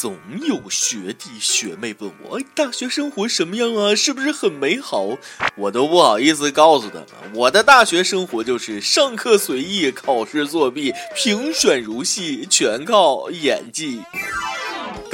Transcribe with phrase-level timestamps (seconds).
[0.00, 3.94] 总有学弟学妹问我哎大学生活什么样啊？
[3.94, 5.16] 是不是很美好？
[5.56, 14.00] 我都不好意思告诉他们，我的大学生活就是上课随意，考试作弊，评选如戏，全靠演技。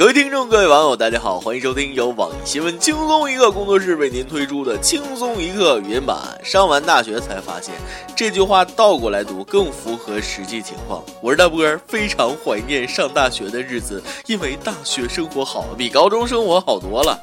[0.01, 6.17] 各位听众，各位网友，大家好，欢迎收听由网易新闻轻松一刻工作室为您推出的轻松一刻语音版。
[6.43, 7.75] 上完大学才发现，
[8.15, 11.03] 这句话倒过来读更符合实际情况。
[11.21, 17.19] 我是大波儿，非常怀念上大学的日子，因为大学生活好，比高中生活好多了。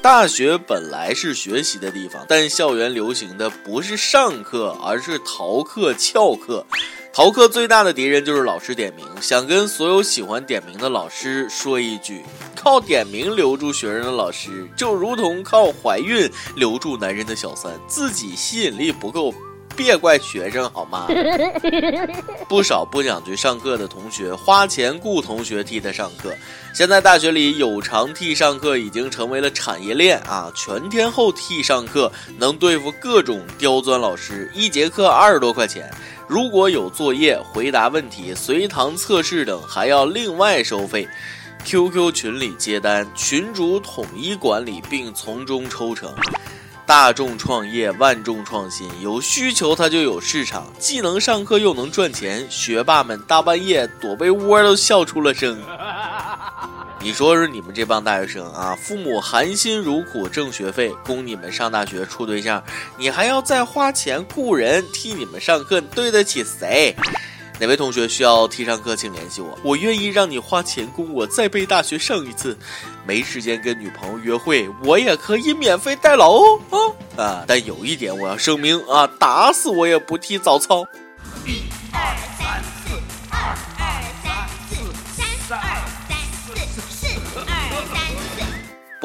[0.00, 6.64] 大学本来是学习的地方，但校园流行的不是上课，而是逃课、翘课。
[7.16, 12.22] 逃课最大的敌人就是老师点名，想跟所有喜欢点名的老师说一句：
[12.54, 19.32] 靠点名留住学生的老师，就如同靠怀孕留住男人的小三，自己吸引力不够，
[19.76, 21.06] 别怪学生好吗？
[22.48, 26.34] 不少不想去上课的同学花钱雇同学替他上课，
[26.74, 30.50] 现在大学里有偿替上课已经成为了产业链啊！
[30.56, 35.92] 全天候替上课能对付各种刁钻老师，一节课二十多块钱。
[36.28, 41.06] 如果有作业、回答问题、随堂测试等，还要另外收费。
[41.64, 46.12] QQ 群里接单，群主统一管理并从中抽成。
[46.86, 52.46] 大众创业，万众创新，有需求它就有市场，既能上课又能赚钱。
[52.48, 55.60] 学霸们大半夜躲被窝都笑出了声。
[57.02, 62.62] 你说说你们这帮大学生啊，父母含辛茹苦挣学费供你们上大学处对象，
[62.96, 66.94] 你还要再花钱雇人替你们上课，对得起谁？
[67.58, 72.56] 哪位同学需要替上课，请联系我，我愿意让你花钱供我再被大学上一次。
[73.06, 76.60] 没时间跟女朋友约会，我也可以免费代劳哦
[77.16, 77.44] 啊啊！
[77.46, 80.86] 但有一点我要声明啊，打死我也不替早操。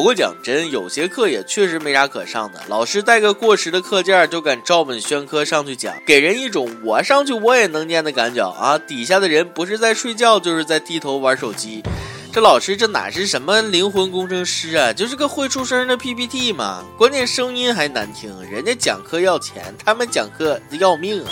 [0.01, 2.59] 不过讲真，有些课也确实没啥可上的。
[2.67, 8.79] 老师带个过时的课件就敢照本宣科上去讲，给人一种我上去我也能念的感觉啊！
[8.79, 11.83] 底下的人不是在睡觉，就是在低头玩手机。
[12.33, 14.91] 这老师这哪是什么灵魂工程师啊？
[14.91, 16.83] 就是个会出声的 PPT 嘛！
[16.97, 21.29] 关键声音还难听，人家讲课要钱，他们讲课要命啊！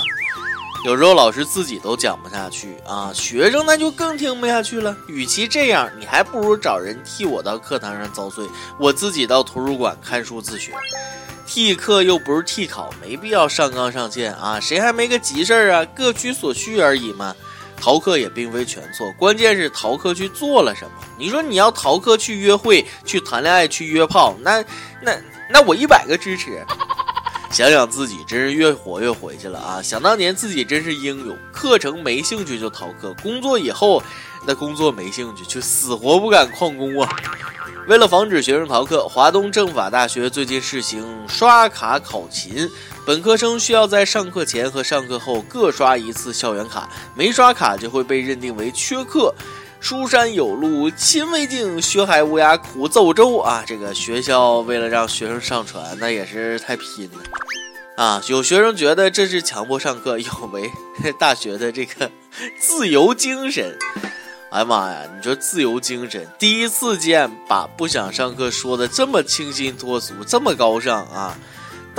[0.85, 4.95] 有时候老师自己都讲不下去啊，学生那就更听不下去了。
[5.07, 8.45] 与其这样，你还不如找人替我到课堂上遭罪，
[8.77, 10.71] 我自己到图书馆看书自学。
[11.45, 14.59] 替课又不是替考，没必要上纲上线啊。
[14.59, 15.85] 谁还没个急事儿啊？
[15.95, 17.35] 各取所需而已嘛。
[17.81, 20.91] 逃课也并非全错，关键是逃课去做了什么。
[21.17, 24.63] 你说你要逃课去约会、去谈恋爱、去约炮，那
[25.01, 25.13] 那
[25.49, 26.63] 那我一百个支持。
[27.51, 29.81] 想想自己真是越活越回去了啊！
[29.81, 34.01] 想当年自己真是英勇，课程没兴趣就逃课，工作以后
[34.45, 37.09] 那工作没兴趣却死活不敢旷工啊！
[37.87, 42.69] 为了防止学生逃课，华东政法大学最近试行刷卡考勤，
[43.03, 49.33] 本科生需要在上课前和上课后各刷一次校园卡，没刷卡就会被认定为缺课。
[49.79, 53.63] 书山有路勤为径，学海无涯苦奏舟啊！
[53.65, 57.19] 这个学校为了让学生上船，那也是太拼了
[57.95, 58.21] 啊！
[58.27, 60.69] 有学生觉得这是强迫上课，有违
[61.17, 62.11] 大学的这个
[62.59, 63.77] 自由精神。
[64.51, 65.03] 哎呀妈呀！
[65.15, 71.37] 你说自由精神，第一次见把不想上课说的这么清新脱俗，这么高尚啊！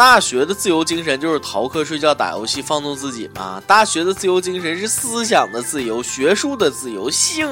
[0.00, 3.62] 大学的自由精神就是逃课、睡觉、打游戏、放纵自己嘛。
[3.66, 7.46] 大学的自由精神是思想的自由、学术的自由、兴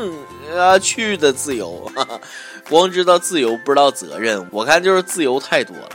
[0.56, 1.92] 啊趣的自由。
[2.70, 5.90] 光知道自由不知道责任，我看就是自由太多了。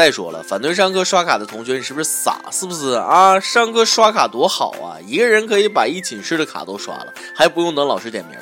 [0.00, 2.40] 再说了，反对上课刷卡的同学，你是不是傻？
[2.50, 3.38] 是不是啊？
[3.38, 4.96] 上课刷卡多好啊！
[5.06, 8.34] 一个人可以把一寝室的卡都刷了，还不用等老师点名。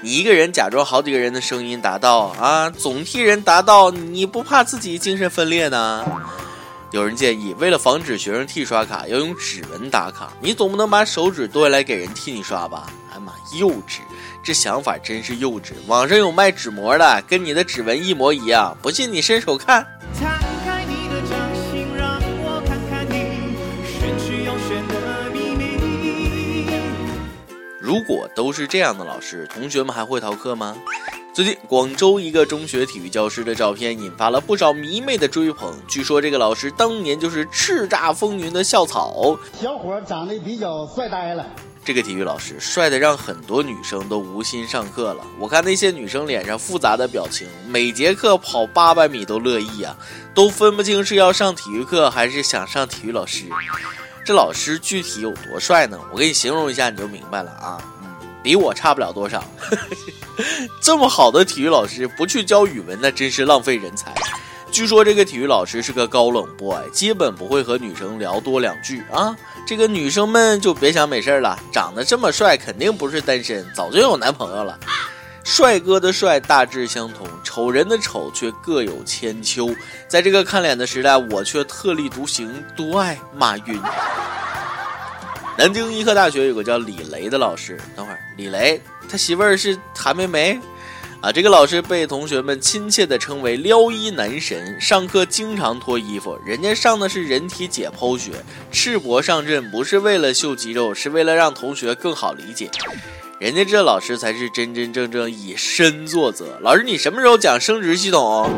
[0.00, 6.02] 你一个人假装好几个人的声音达到啊，总替人达到，你不怕自己精神分裂呢？
[6.92, 10.32] 有人建议，为了防止学生替刷卡，要用指纹打卡。
[10.40, 12.86] 你总不能把手指剁下来给人替你刷吧？
[13.14, 13.98] 哎妈，幼稚！
[14.42, 15.72] 这想法真是幼稚。
[15.86, 19.86] 网上有卖纸膜的，跟你的指纹一模一样，不信你伸手看。
[27.92, 30.74] 如果都是这样的老师，同学们还会逃课吗？
[31.34, 35.78] 最近广州一个中学体育教师的照片引发了不少迷妹的追捧。
[35.86, 41.44] 据说这个老师当年就是叱咤风云的校草，小伙长得比较帅呆了。
[41.84, 45.22] 这个体育老师帅的让很多女生都无心上课了。
[45.38, 49.94] 我看那些女生脸上复杂的表情，每节课跑八百米都乐意啊，
[50.34, 53.44] 都分不清是要上体育课还是想上体育老师。
[54.24, 55.98] 这老师具体有多帅呢？
[56.12, 57.78] 我给你形容一下你就明白了啊。
[58.02, 58.08] 嗯，
[58.42, 59.44] 比我差不了多少。
[60.80, 64.14] 这么好的体育老师不去教语文，那真是浪费人才。
[64.70, 69.36] 据说这个体育老师是个高冷 boy，基本不会和女生聊多两句啊。
[69.66, 74.78] 这个女生们就别想美事了，长得这么帅，肯定不是单身，早就有男朋友了。
[75.44, 79.70] 帅哥的帅大致相同，丑人的丑却各有千秋。
[80.08, 83.80] 在这个看脸的时代，我却特立独行，独爱马云。
[85.58, 90.58] 南京医科大学有个叫李雷的老师，等会儿李雷他媳妇儿是韩梅梅。
[91.20, 96.36] 啊，这个老师被同学们亲切地称为“撩衣男神”，上课经常脱衣服。
[96.44, 98.32] 人家上的是人体解剖学，
[98.72, 102.68] 赤膊上阵不是为了秀肌肉，是为了让同学更好理解。
[103.42, 106.60] 人家这老师才是真真正正以身作则。
[106.60, 108.48] 老师，你什么时候讲生殖系统？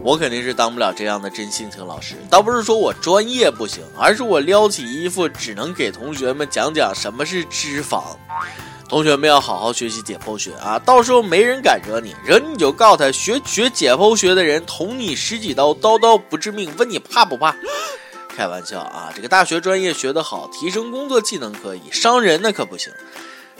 [0.00, 2.14] 我肯定是当不了这样的真性情老师。
[2.30, 8.16] 倒不是说我专业不行，而是我撩起衣服只能给同学们讲讲什么是脂肪。
[8.88, 10.78] 同学们要好好学习解剖学啊！
[10.78, 17.56] 到时候没人敢惹你，惹你就告他学学解剖学的人捅你十几刀，刀刀不致命，问你怕不怕？
[18.28, 19.12] 开玩笑啊！
[19.16, 22.92] 这个大学专业学得好，提升工作技能可以，伤人那可不行。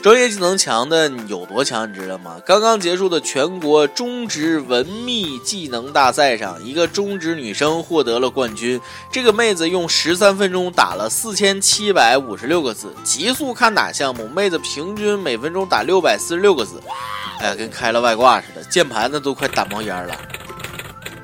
[0.02, 2.34] 专业技能强的有多强，你知道吗？
[2.44, 8.80] 刚刚结束的全国中职文秘技能大赛上，一个中职女生获得了冠军。
[9.12, 16.82] 这个妹子用十三分钟打了四千七百五十六个字，极速看打项目，妹子平均每分钟打六百四十六个字，
[17.38, 20.16] 哎，跟开了外挂似的，键盘子都快打冒烟了。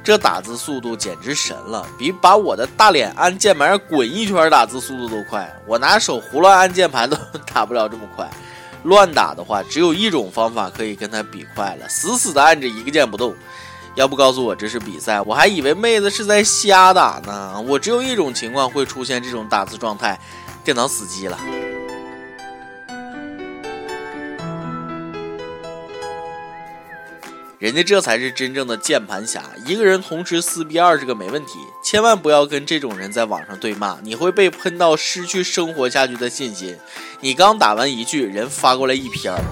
[0.05, 5.53] 这打字速度简直神了，比把我的大脸按键盘上滚一圈打字速度都快。
[5.67, 7.17] 我拿手胡乱按键盘都
[7.53, 8.31] 打不了这么快。
[8.85, 13.35] 乱打的话，只有一种方法可以跟他比快了，死死的按着一个键不动。
[13.95, 17.61] 要不告诉我这是比赛，我还以为妹子是在瞎打呢。
[17.63, 20.19] 我只有一种情况会出现这种打字状态，
[20.63, 21.37] 电脑死机了。
[27.59, 31.59] 人家这才是真正的键盘侠，一个人同时撕逼二十个没问题。
[31.83, 36.77] 千万不要跟这种人在网上对骂，你会被喷到失去生活下去的信心。
[37.19, 39.43] 你刚打完一句，人发过来一篇儿。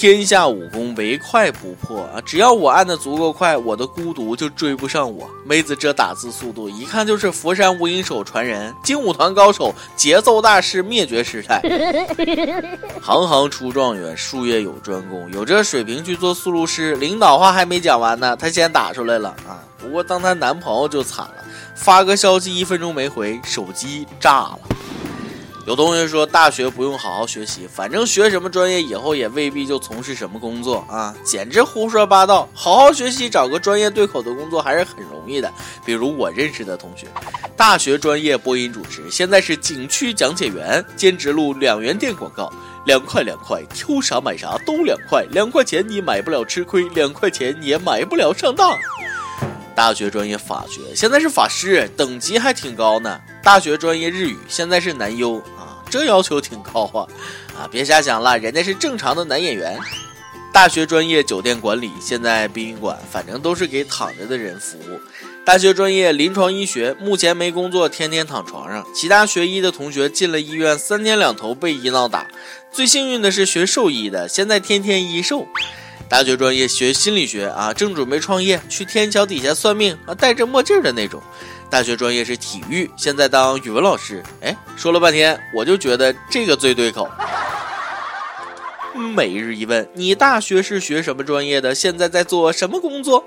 [0.00, 2.16] 天下武功唯快不破啊！
[2.24, 5.28] 只要我按的足够快，我的孤独就追不上我。
[5.44, 11.60] 妹子这打字速度，一看就是佛山无影手传人，精武团高手，节奏大师，灭绝师太。
[13.02, 16.96] 行行出状元，术业有专攻，有这水平去做速录师。
[16.96, 19.60] 领导话还没讲完呢，他先打出来了啊！
[19.76, 21.44] 不过当她男朋友就惨了，
[21.74, 24.58] 发个消息一分钟没回，手机炸了。
[25.70, 32.48] 有同学说大学不用好好学习，反正学什么专业以后也未必就从事什么工作啊，简直胡说八道！
[32.52, 35.48] 好好学习，找个专业对口的工作还是很容易的。
[35.84, 37.06] 比如我认识的同学，
[37.56, 42.52] 大学专业播音主持，现在是景区讲解员，兼职录两元店广告，
[42.84, 48.76] 两块两块，挑啥买啥都两块，两块钱你买不了吃亏，两块钱你也买不了上当。
[49.72, 53.20] 大学专业法学，现在是法师，等级还挺高呢。
[53.40, 55.40] 大学专业日语，现在是男优。
[55.90, 57.06] 这要求挺高啊！
[57.58, 59.78] 啊，别瞎想了，人家是正常的男演员。
[60.52, 65.00] 大学专业酒店管理，现在殡仪馆，反正都是给躺着的人服务。
[65.44, 68.84] 大学专业临床医学，目前没工作，天天躺床上。
[68.94, 72.26] 其他学医的同学进了医院，三天两头被医闹打。
[72.72, 75.46] 最幸运的是学兽医的，现在天天医兽。
[76.08, 81.22] 大学专业学心理学啊，正准备创业，去天桥底下算命啊，戴着墨镜的那种。
[81.70, 84.22] 大学专业是体育，现在当语文老师。
[84.42, 87.08] 哎，说了半天，我就觉得这个最对口。
[89.14, 91.72] 每日一问：你大学是学什么专业的？
[91.72, 93.24] 现在在做什么工作？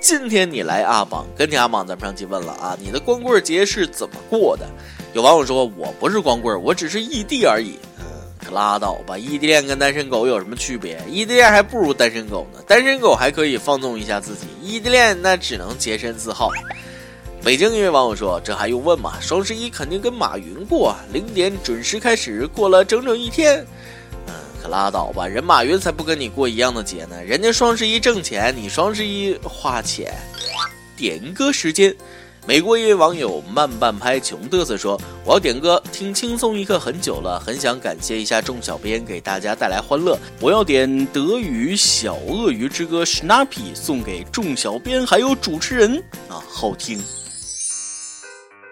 [0.00, 4.66] 今天你来阿榜，跟你阿榜咱们上期问了啊，你的光棍节是怎么过的？
[5.12, 7.78] 有网友说我不是光棍，我只是异地而已。
[7.98, 8.04] 嗯，
[8.42, 10.98] 可拉倒吧，异地恋跟单身狗有什么区别？
[11.06, 16.48] 异地恋还不如单身狗呢，单身狗还可以放纵一下自己，异地恋那只能洁身自好。
[17.42, 19.14] 北京一位网友说：“这还用问吗？
[19.18, 23.66] 双十一肯定跟马云过，零点准时开始，过了整整一天。
[24.26, 27.24] 嗯，可拉倒吧，人马云才不跟你过一样的节呢。
[27.24, 30.14] 人家双十一挣钱，你双十一花钱。”
[30.94, 31.96] 点歌时间，
[32.46, 40.16] 美国一位网友慢半拍穷嘚瑟说：“我要点歌，听轻松一刻很久了，很想感谢一下众小编给大家带来欢乐。
[40.40, 45.96] 我要点德语小鳄鱼之歌 Snappy 送给众小编还有主持人
[46.28, 47.02] 啊，好听。”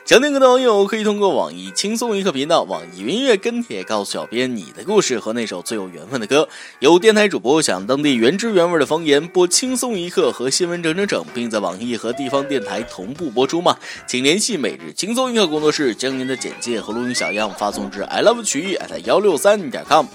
[0.09, 6.49] 想听歌的网友可以通过网易轻松一刻频道、网易云音乐跟帖告诉小编你的故事和那首最有缘分的歌。
[6.79, 13.77] 有电台主播想当地原汁原味的方言播轻松一刻和新闻整整整，并在网易和地方电台同步播出吗？
[14.07, 20.07] 请联系每日轻松一刻工作室，将您的简介和录音小样发送至 i love 曲艺 at 幺六三点 com。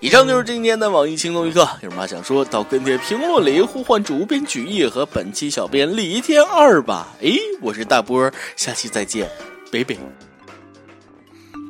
[0.00, 7.14] 以上就是今天的网易轻松一刻，有什么想说到跟帖评论里呼唤主编曲艺和本期小编李天二吧。
[7.22, 9.30] 哎，我是大波，下期再见。
[9.72, 9.98] Baby.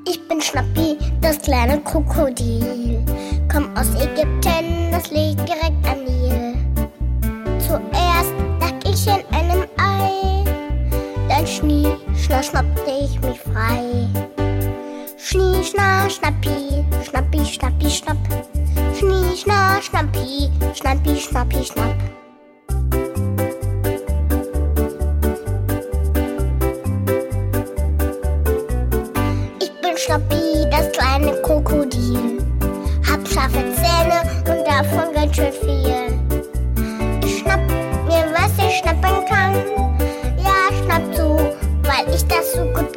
[0.07, 3.03] Ich bin Schnappi, das kleine Krokodil.
[3.51, 6.57] Komm aus Ägypten, das liegt direkt am Nil.
[7.59, 10.45] Zuerst lag ich in einem Ei,
[11.29, 14.07] dann schnie, schna, schnappte ich mich frei.
[15.17, 18.19] Schnie, schna, schnappi, schnappi, schnappi, schnapp.
[18.97, 22.06] Schnie, schna, schnappi, schnappi, schnappi, schnapp.
[29.99, 32.39] Schnappi, das kleine Krokodil.
[33.11, 36.21] Hab scharfe Zähne und davon ganz schön viel.
[37.25, 37.61] Ich schnapp
[38.07, 39.55] mir, was ich schnappen kann.
[40.37, 41.39] Ja, schnapp zu,
[41.83, 42.96] weil ich das so gut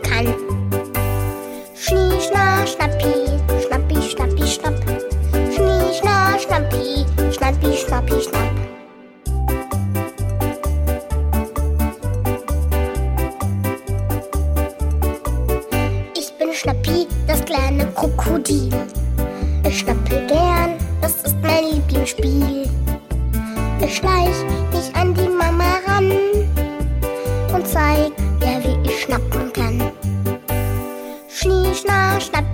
[17.50, 18.70] kleine Krokodil.
[19.66, 22.70] Ich schnappe gern, das ist mein Lieblingsspiel.
[23.82, 24.36] Ich schleich
[24.72, 26.12] mich an die Mama ran
[27.52, 29.92] und zeig ihr, wie ich schnappen kann.
[31.28, 32.49] Schnie, schna, schnappi,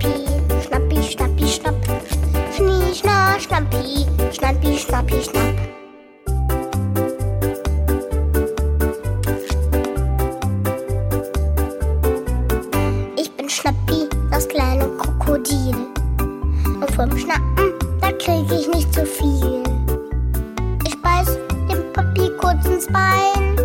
[23.16, 23.58] Bein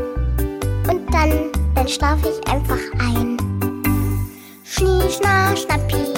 [0.90, 3.38] und dann, dann schlaf ich einfach ein.
[4.64, 6.11] Schnie, schna, schnappi,